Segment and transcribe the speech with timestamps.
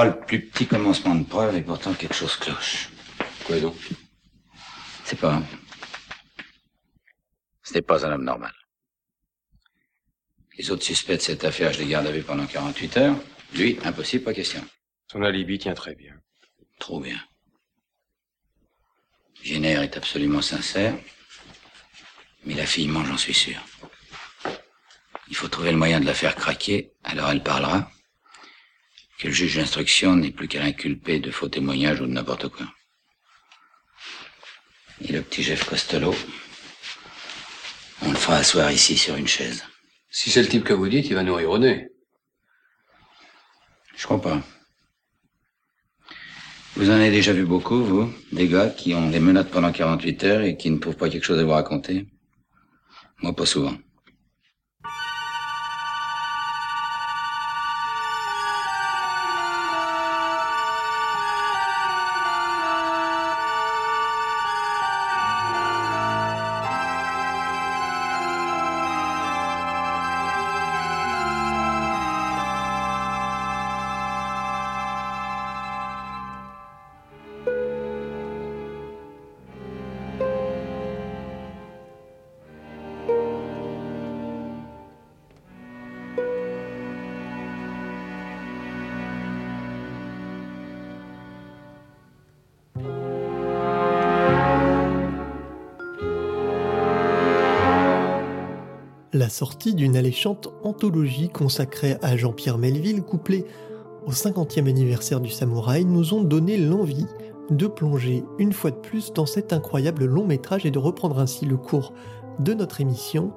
[0.00, 2.88] pas le plus petit commencement de preuve et pourtant quelque chose cloche.
[3.44, 3.76] Quoi donc?
[5.04, 5.42] C'est pas.
[7.62, 8.54] Ce n'est pas un homme normal.
[10.56, 13.16] Les autres suspects de cette affaire, je les garde à vue pendant 48 heures.
[13.52, 14.64] Lui, impossible, pas question.
[15.12, 16.14] Son alibi tient très bien.
[16.78, 17.20] Trop bien.
[19.42, 20.94] Jenner est absolument sincère.
[22.46, 23.60] Mais la fille ment, j'en suis sûr.
[25.28, 27.90] Il faut trouver le moyen de la faire craquer, alors elle parlera.
[29.20, 32.66] Que le juge d'instruction n'est plus qu'à l'inculper de faux témoignages ou de n'importe quoi.
[35.02, 36.14] Et le petit Jeff Costello,
[38.00, 39.62] on le fera asseoir ici sur une chaise.
[40.08, 41.88] Si c'est le type que vous dites, il va nous rire au nez.
[43.94, 44.42] Je crois pas.
[46.76, 50.24] Vous en avez déjà vu beaucoup, vous Des gars qui ont des menottes pendant 48
[50.24, 52.06] heures et qui ne trouvent pas quelque chose à vous raconter?
[53.18, 53.76] Moi, pas souvent.
[99.20, 103.44] La sortie d'une alléchante anthologie consacrée à Jean-Pierre Melville, couplée
[104.06, 107.04] au 50e anniversaire du samouraï, nous ont donné l'envie
[107.50, 111.44] de plonger une fois de plus dans cet incroyable long métrage et de reprendre ainsi
[111.44, 111.92] le cours
[112.38, 113.34] de notre émission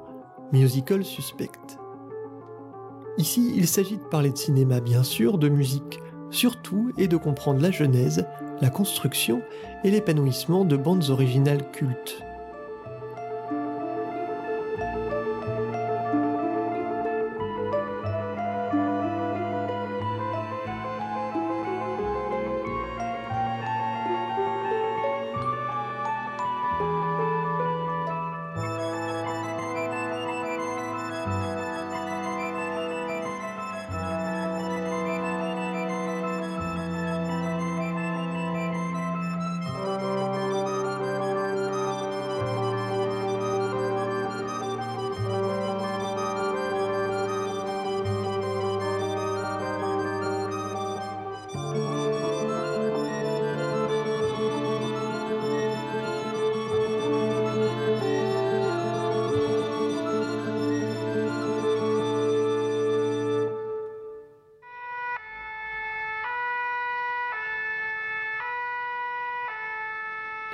[0.54, 1.50] Musical Suspect.
[3.18, 6.00] Ici, il s'agit de parler de cinéma bien sûr, de musique
[6.32, 8.26] surtout, et de comprendre la genèse,
[8.62, 9.42] la construction
[9.84, 12.24] et l'épanouissement de bandes originales cultes.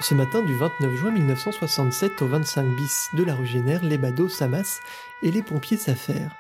[0.01, 4.29] Ce matin du 29 juin 1967 au 25 bis de la rue Génère, les badauds
[4.29, 4.79] s'amassent
[5.23, 6.33] et les pompiers s'affairent.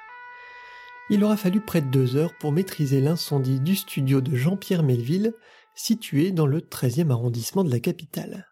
[1.09, 5.33] Il aura fallu près de deux heures pour maîtriser l'incendie du studio de Jean-Pierre Melville,
[5.75, 8.47] situé dans le 13e arrondissement de la capitale.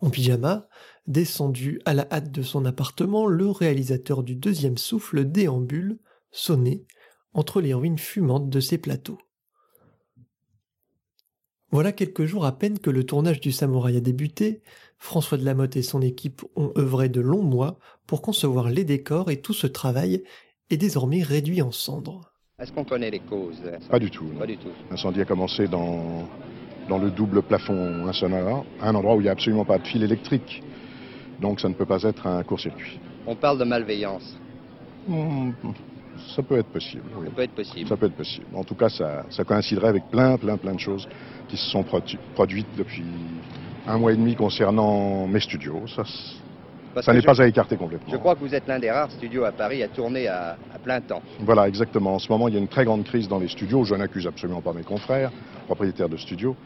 [0.00, 0.66] En pyjama,
[1.06, 6.00] descendu à la hâte de son appartement, le réalisateur du deuxième souffle déambule,
[6.32, 6.84] sonné,
[7.32, 9.18] entre les ruines fumantes de ses plateaux.
[11.72, 14.60] Voilà quelques jours à peine que le tournage du Samouraï a débuté,
[14.98, 19.30] François de Lamotte et son équipe ont œuvré de longs mois pour concevoir les décors
[19.30, 20.24] et tout ce travail
[20.70, 22.32] est désormais réduit en cendres.
[22.58, 23.62] Est-ce qu'on connaît les causes?
[23.88, 24.26] Pas du tout.
[24.36, 24.68] Pas du tout.
[24.90, 26.28] L'incendie a commencé dans,
[26.88, 30.02] dans le double plafond insonore, un endroit où il n'y a absolument pas de fil
[30.02, 30.64] électrique.
[31.40, 32.98] Donc ça ne peut pas être un court-circuit.
[33.28, 34.36] On parle de malveillance.
[35.06, 35.52] Hmm,
[36.34, 37.04] ça peut être possible.
[37.16, 37.26] oui.
[37.26, 37.88] Ça peut être possible.
[37.88, 38.46] Ça peut être possible.
[38.54, 41.06] En tout cas, ça, ça coïnciderait avec plein, plein, plein de choses
[41.48, 43.02] qui se sont produ- produites depuis
[43.86, 45.86] un mois et demi concernant mes studios.
[45.88, 46.02] Ça,
[46.94, 48.12] Parce n'est pas à écarter complètement.
[48.12, 50.78] je crois que vous êtes l'un des rares studios à Paris à tourner à, à
[50.78, 51.22] plein temps.
[51.40, 52.14] Voilà, exactement.
[52.14, 53.84] En ce moment, il y a une très grande crise dans les studios.
[53.84, 55.30] Je n'accuse absolument pas mes confrères,
[55.66, 56.56] propriétaires de studios.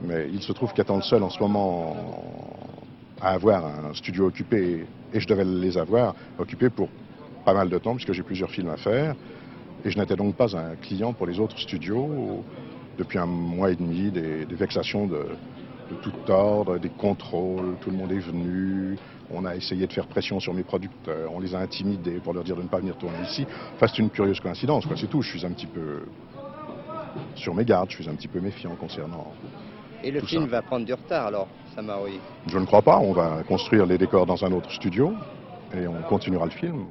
[0.00, 1.96] Mais il se trouve qu'étant le seul en ce moment
[3.20, 6.88] à avoir un studio occupé, et je devais les avoir occupés pour
[7.44, 9.14] pas mal de temps, puisque j'ai plusieurs films à faire.
[9.84, 12.42] Et je n'étais donc pas un client pour les autres studios.
[12.98, 15.26] Depuis un mois et demi, des, des vexations de,
[15.90, 18.96] de tout ordre, des contrôles, tout le monde est venu.
[19.30, 22.44] On a essayé de faire pression sur mes producteurs, on les a intimidés pour leur
[22.44, 23.46] dire de ne pas venir tourner ici.
[23.74, 25.22] Enfin, c'est une curieuse coïncidence, quoi, c'est tout.
[25.22, 26.02] Je suis un petit peu
[27.34, 29.32] sur mes gardes, je suis un petit peu méfiant concernant.
[30.02, 30.50] Et le Tout film ça.
[30.50, 32.20] va prendre du retard alors, Samaroui.
[32.46, 35.14] Je ne crois pas, on va construire les décors dans un autre studio
[35.74, 36.84] et on continuera le film.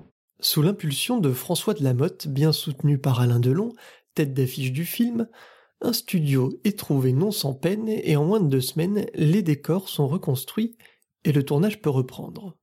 [0.44, 3.72] Sous l'impulsion de François de Lamotte, bien soutenu par Alain Delon,
[4.14, 5.30] tête d'affiche du film,
[5.80, 9.88] Un studio est trouvé non sans peine et en moins de deux semaines, les décors
[9.88, 10.76] sont reconstruits
[11.24, 12.58] et le tournage peut reprendre.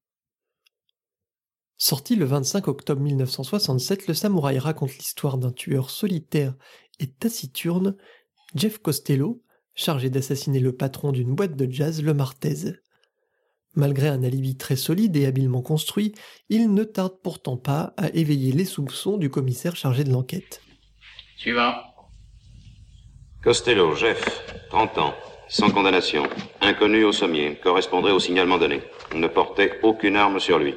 [1.79, 6.55] Sorti le 25 octobre 1967, le samouraï raconte l'histoire d'un tueur solitaire
[6.99, 7.97] et taciturne,
[8.55, 9.43] Jeff Costello,
[9.75, 12.75] chargé d'assassiner le patron d'une boîte de jazz, le Martez.
[13.77, 16.13] Malgré un alibi très solide et habilement construit,
[16.49, 20.61] il ne tarde pourtant pas à éveiller les soupçons du commissaire chargé de l'enquête.
[21.37, 21.75] Suivant.
[23.43, 25.15] Costello, Jeff, 30 ans,
[25.49, 26.25] sans condamnation,
[26.61, 28.83] inconnu au sommier, correspondrait au signalement donné.
[29.15, 30.75] Ne portait aucune arme sur lui.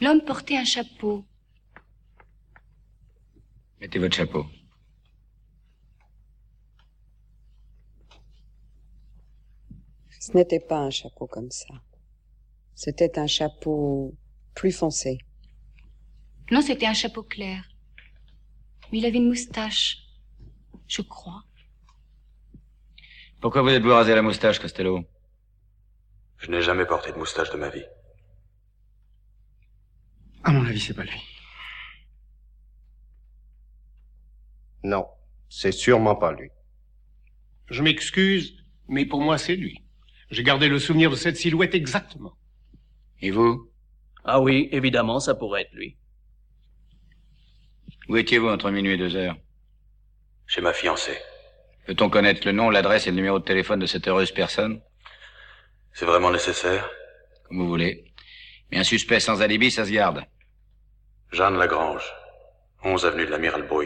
[0.00, 1.24] L'homme portait un chapeau.
[3.80, 4.46] Mettez votre chapeau.
[10.22, 11.74] Ce n'était pas un chapeau comme ça.
[12.76, 14.14] C'était un chapeau
[14.54, 15.18] plus foncé.
[16.52, 17.68] Non, c'était un chapeau clair.
[18.92, 19.98] Mais il avait une moustache.
[20.86, 21.42] Je crois.
[23.40, 25.04] Pourquoi vous êtes-vous rasé la moustache, Costello?
[26.38, 27.86] Je n'ai jamais porté de moustache de ma vie.
[30.44, 31.20] À mon avis, c'est pas lui.
[34.84, 35.08] Non,
[35.48, 36.50] c'est sûrement pas lui.
[37.66, 39.81] Je m'excuse, mais pour moi, c'est lui.
[40.32, 42.38] J'ai gardé le souvenir de cette silhouette exactement.
[43.20, 43.70] Et vous?
[44.24, 45.98] Ah oui, évidemment, ça pourrait être lui.
[48.08, 49.36] Où étiez-vous entre minuit et deux heures?
[50.46, 51.18] Chez ma fiancée.
[51.86, 54.80] Peut-on connaître le nom, l'adresse et le numéro de téléphone de cette heureuse personne?
[55.92, 56.88] C'est vraiment nécessaire?
[57.44, 58.10] Comme vous voulez.
[58.70, 60.24] Mais un suspect sans alibi, ça se garde.
[61.30, 62.10] Jeanne Lagrange,
[62.84, 63.84] 11 avenue de l'Amiral Boix.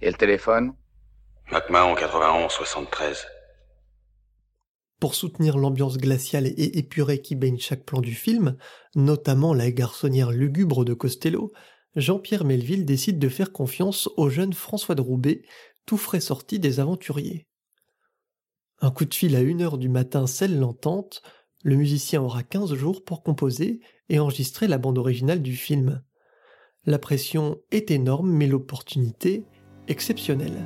[0.00, 0.74] Et le téléphone?
[1.54, 3.28] MacMahon 91 73.
[4.98, 8.56] Pour soutenir l'ambiance glaciale et épurée qui baigne chaque plan du film,
[8.96, 11.52] notamment la garçonnière lugubre de Costello,
[11.94, 15.42] Jean-Pierre Melville décide de faire confiance au jeune François de Roubaix,
[15.86, 17.46] tout frais sorti des aventuriers.
[18.80, 21.22] Un coup de fil à une heure du matin scelle l'entente,
[21.62, 26.02] le musicien aura 15 jours pour composer et enregistrer la bande originale du film.
[26.84, 29.44] La pression est énorme mais l'opportunité
[29.86, 30.64] exceptionnelle.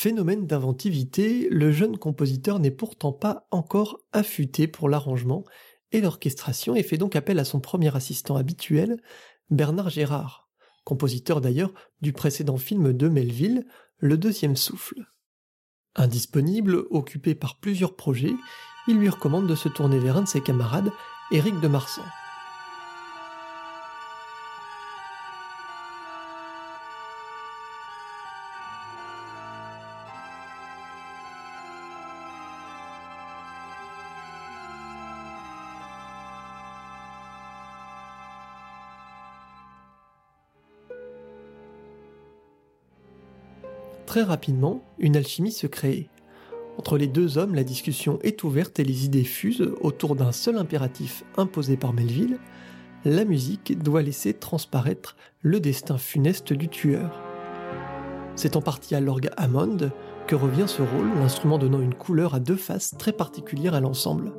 [0.00, 5.42] Phénomène d'inventivité, le jeune compositeur n'est pourtant pas encore affûté pour l'arrangement
[5.90, 9.02] et l'orchestration et fait donc appel à son premier assistant habituel,
[9.50, 10.48] Bernard Gérard,
[10.84, 15.04] compositeur d'ailleurs du précédent film de Melville, Le Deuxième Souffle.
[15.96, 18.36] Indisponible, occupé par plusieurs projets,
[18.86, 20.92] il lui recommande de se tourner vers un de ses camarades,
[21.32, 22.04] Éric de Marsan.
[44.18, 46.08] Très rapidement, une alchimie se crée.
[46.76, 50.56] Entre les deux hommes, la discussion est ouverte et les idées fusent autour d'un seul
[50.56, 52.40] impératif imposé par Melville
[53.04, 57.16] la musique doit laisser transparaître le destin funeste du tueur.
[58.34, 59.92] C'est en partie à l'orgue Hammond
[60.26, 64.32] que revient ce rôle, l'instrument donnant une couleur à deux faces très particulière à l'ensemble.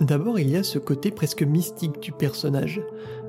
[0.00, 2.82] D'abord, il y a ce côté presque mystique du personnage.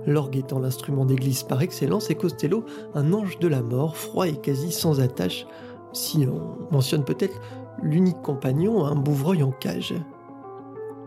[0.06, 4.36] L'orgue étant l'instrument d'église par excellence et Costello un ange de la mort, froid et
[4.36, 5.46] quasi sans attache,
[5.94, 7.40] si on mentionne peut-être
[7.82, 9.94] l'unique compagnon, un bouvreuil en cage.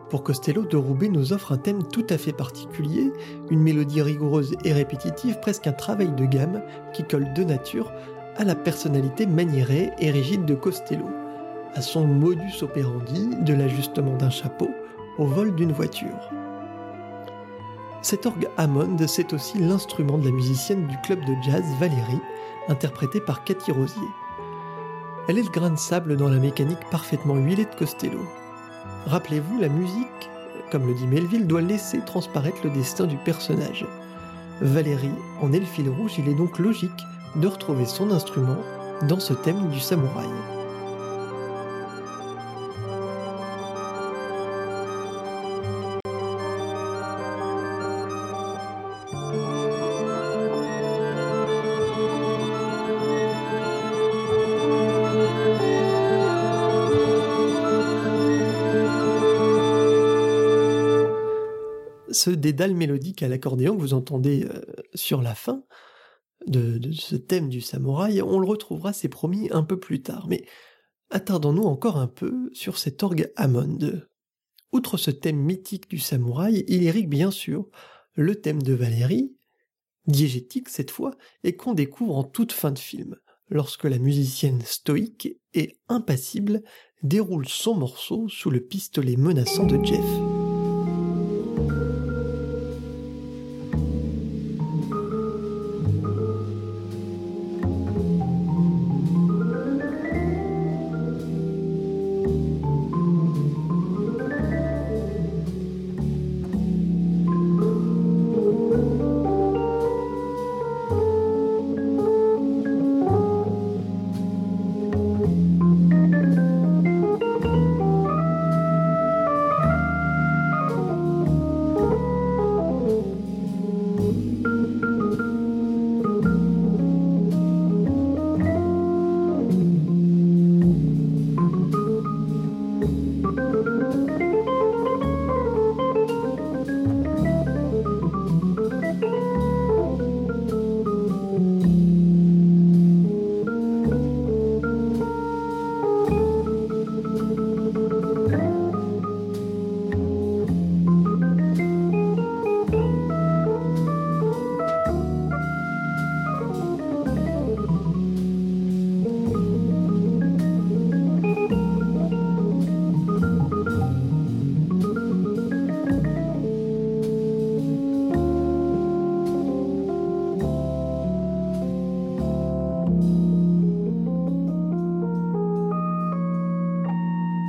[0.08, 3.12] Pour Costello, de Roubaix nous offre un thème tout à fait particulier,
[3.50, 6.62] une mélodie rigoureuse et répétitive, presque un travail de gamme
[6.92, 7.92] qui colle de nature
[8.36, 11.06] à la personnalité maniérée et rigide de Costello,
[11.74, 14.68] à son modus operandi de l'ajustement d'un chapeau
[15.18, 16.30] au vol d'une voiture.
[18.02, 22.20] Cet orgue Hammond, c'est aussi l'instrument de la musicienne du club de jazz Valérie,
[22.68, 24.08] interprétée par Cathy Rosier.
[25.28, 28.20] Elle est le grain de sable dans la mécanique parfaitement huilée de Costello.
[29.06, 30.30] Rappelez-vous, la musique,
[30.70, 33.84] comme le dit Melville, doit laisser transparaître le destin du personnage.
[34.60, 35.10] Valérie
[35.42, 37.04] en est rouge, il est donc logique
[37.34, 38.58] de retrouver son instrument
[39.08, 40.55] dans ce thème du samouraï.
[62.16, 64.62] Ce dédale mélodique à l'accordéon que vous entendez euh,
[64.94, 65.62] sur la fin
[66.46, 70.26] de, ce thème du samouraï, on le retrouvera, c'est promis, un peu plus tard.
[70.28, 70.44] Mais
[71.10, 74.02] attardons-nous encore un peu sur cet orgue Hammond.
[74.72, 77.68] Outre ce thème mythique du samouraï, il irrigue bien sûr
[78.14, 79.36] le thème de Valérie,
[80.06, 83.16] diégétique cette fois, et qu'on découvre en toute fin de film,
[83.48, 86.62] lorsque la musicienne stoïque et impassible
[87.02, 90.04] déroule son morceau sous le pistolet menaçant de Jeff.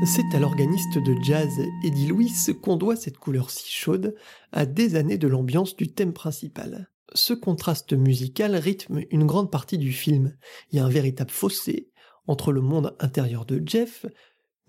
[0.07, 4.15] C'est à l'organiste de jazz Eddie Louis qu'on doit cette couleur si chaude
[4.53, 6.89] à des années de l'ambiance du thème principal.
[7.13, 10.37] Ce contraste musical rythme une grande partie du film.
[10.71, 11.91] Il y a un véritable fossé
[12.25, 14.05] entre le monde intérieur de Jeff,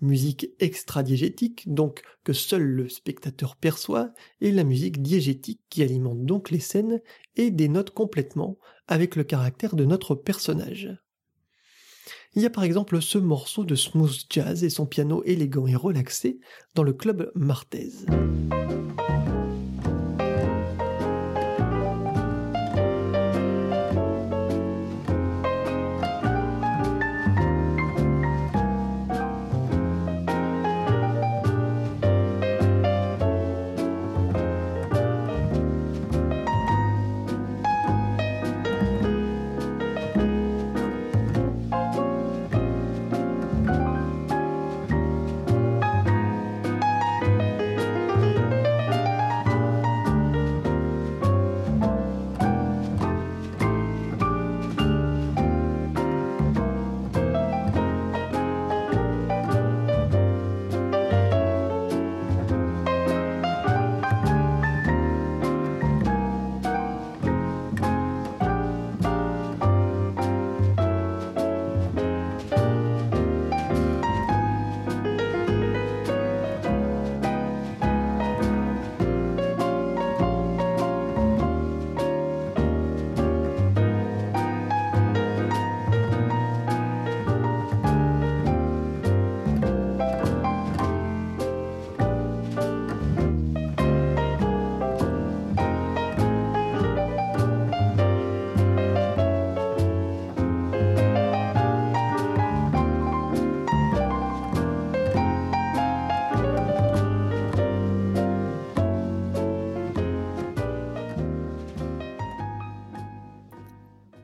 [0.01, 6.51] musique extra-diégétique, donc que seul le spectateur perçoit, et la musique diégétique qui alimente donc
[6.51, 6.99] les scènes
[7.37, 10.99] et dénote complètement avec le caractère de notre personnage.
[12.35, 15.75] Il y a par exemple ce morceau de smooth jazz et son piano élégant et
[15.75, 16.39] relaxé
[16.75, 17.91] dans le club Martez.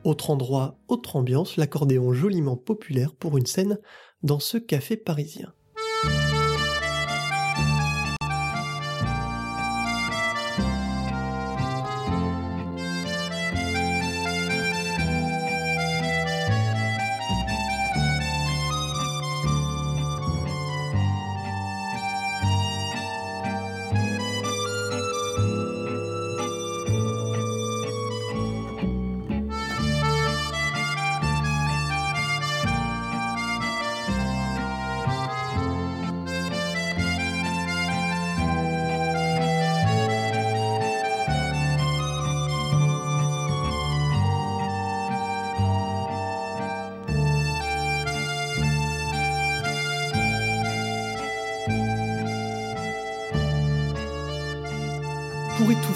[0.06, 3.76] Autre endroit, autre ambiance, l'accordéon joliment populaire pour une scène
[4.22, 5.52] dans ce café parisien.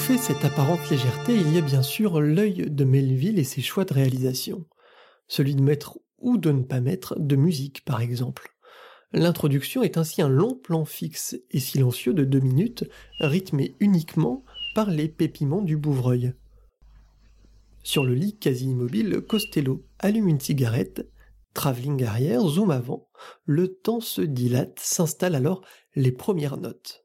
[0.00, 3.84] Étouffer cette apparente légèreté, il y a bien sûr l'œil de Melville et ses choix
[3.84, 4.64] de réalisation.
[5.26, 8.56] Celui de mettre ou de ne pas mettre de musique, par exemple.
[9.12, 12.88] L'introduction est ainsi un long plan fixe et silencieux de deux minutes,
[13.20, 14.42] rythmé uniquement
[14.74, 16.32] par les pépiments du bouvreuil.
[17.82, 21.10] Sur le lit quasi immobile, Costello allume une cigarette,
[21.52, 23.10] travelling arrière, zoom avant,
[23.44, 25.62] le temps se dilate, s'installent alors
[25.94, 26.99] les premières notes.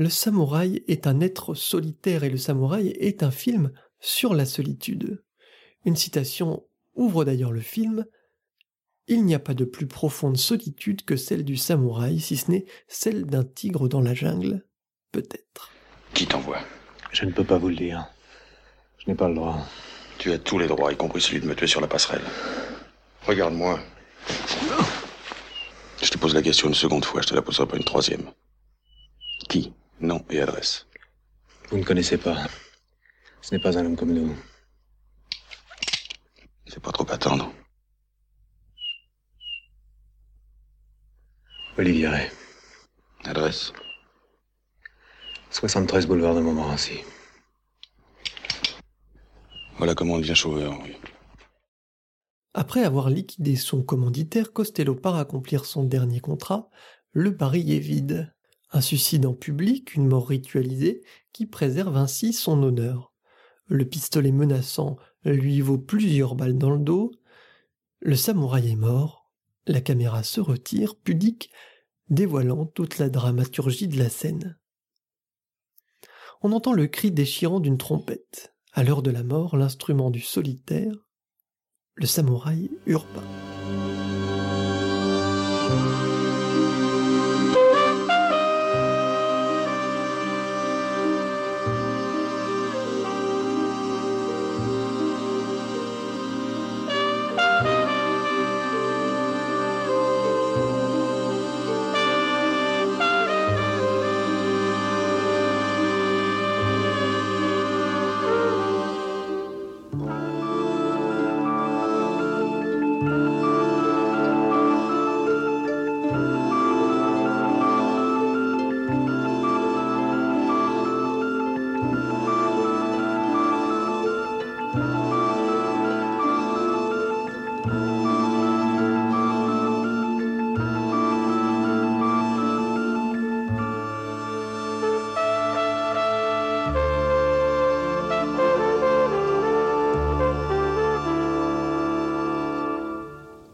[0.00, 5.22] Le samouraï est un être solitaire et le samouraï est un film sur la solitude.
[5.84, 6.64] Une citation
[6.94, 8.06] ouvre d'ailleurs le film.
[9.08, 12.64] Il n'y a pas de plus profonde solitude que celle du samouraï, si ce n'est
[12.88, 14.64] celle d'un tigre dans la jungle,
[15.12, 15.70] peut-être.
[16.14, 16.60] Qui t'envoie?
[17.12, 18.06] Je ne peux pas vous le dire.
[18.96, 19.58] Je n'ai pas le droit.
[20.16, 22.24] Tu as tous les droits, y compris celui de me tuer sur la passerelle.
[23.26, 23.78] Regarde-moi.
[26.02, 28.30] Je te pose la question une seconde fois, je te la poserai pas une troisième.
[29.46, 29.74] Qui?
[30.00, 30.86] Nom et adresse.
[31.68, 32.46] Vous ne connaissez pas.
[33.42, 34.34] Ce n'est pas un homme comme nous.
[36.66, 37.52] C'est pas trop attendre.
[41.76, 42.30] Olivier Ray.
[43.24, 43.72] Adresse
[45.50, 47.00] 73 boulevard de Montmorency.
[49.76, 50.96] Voilà comment on devient chauveur, oui.
[52.54, 56.68] Après avoir liquidé son commanditaire, Costello part accomplir son dernier contrat.
[57.12, 58.32] Le baril est vide.
[58.72, 61.02] Un suicide en public, une mort ritualisée,
[61.32, 63.12] qui préserve ainsi son honneur.
[63.66, 67.12] Le pistolet menaçant lui vaut plusieurs balles dans le dos.
[68.00, 69.30] Le samouraï est mort.
[69.66, 71.50] La caméra se retire, pudique,
[72.08, 74.58] dévoilant toute la dramaturgie de la scène.
[76.42, 78.54] On entend le cri déchirant d'une trompette.
[78.72, 80.94] À l'heure de la mort, l'instrument du solitaire,
[81.94, 83.49] le samouraï urbain.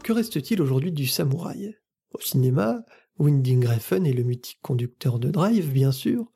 [0.07, 1.75] Que reste-t-il aujourd'hui du samouraï?
[2.13, 2.85] Au cinéma,
[3.19, 6.31] Winding Refn est le mythique conducteur de Drive, bien sûr,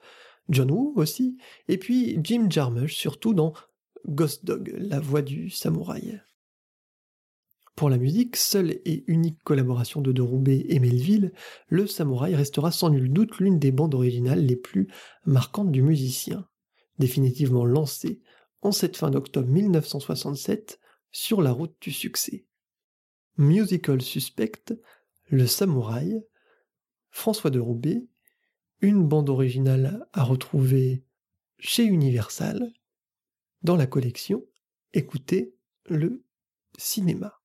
[0.50, 1.38] John Woo aussi,
[1.70, 3.54] et puis Jim Jarmusch, surtout dans
[4.06, 6.22] Ghost Dog, la voix du samouraï.
[7.78, 11.32] Pour la musique, seule et unique collaboration de Roubaix et Melville,
[11.70, 14.90] le samouraï restera sans nul doute l'une des bandes originales les plus
[15.26, 16.46] marquantes du musicien,
[17.00, 18.20] définitivement lancé
[18.64, 20.78] en cette fin d'octobre 1967
[21.14, 22.46] sur la route du succès.
[23.38, 24.74] Musical Suspect,
[25.30, 26.22] Le Samouraï,
[27.10, 28.06] François de Roubaix,
[28.82, 31.04] une bande originale à retrouver
[31.60, 32.72] chez Universal,
[33.62, 34.44] dans la collection
[34.94, 36.24] Écoutez le
[36.78, 37.41] cinéma.